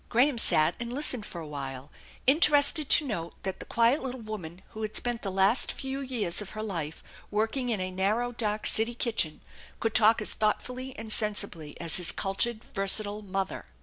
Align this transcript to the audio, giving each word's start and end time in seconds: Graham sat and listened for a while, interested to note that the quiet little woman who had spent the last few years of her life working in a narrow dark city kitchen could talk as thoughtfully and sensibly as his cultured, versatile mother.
Graham 0.09 0.39
sat 0.39 0.73
and 0.79 0.91
listened 0.91 1.27
for 1.27 1.39
a 1.41 1.47
while, 1.47 1.91
interested 2.25 2.89
to 2.89 3.05
note 3.05 3.35
that 3.43 3.59
the 3.59 3.65
quiet 3.67 4.01
little 4.01 4.19
woman 4.19 4.63
who 4.69 4.81
had 4.81 4.95
spent 4.95 5.21
the 5.21 5.29
last 5.31 5.71
few 5.71 5.99
years 5.99 6.41
of 6.41 6.49
her 6.57 6.63
life 6.63 7.03
working 7.29 7.69
in 7.69 7.79
a 7.79 7.91
narrow 7.91 8.31
dark 8.31 8.65
city 8.65 8.95
kitchen 8.95 9.41
could 9.79 9.93
talk 9.93 10.19
as 10.19 10.33
thoughtfully 10.33 10.97
and 10.97 11.13
sensibly 11.13 11.79
as 11.79 11.97
his 11.97 12.11
cultured, 12.11 12.63
versatile 12.63 13.21
mother. 13.21 13.67